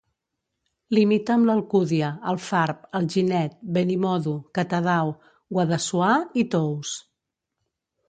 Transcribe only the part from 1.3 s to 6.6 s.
amb l'Alcúdia, Alfarb, Alginet, Benimodo, Catadau, Guadassuar i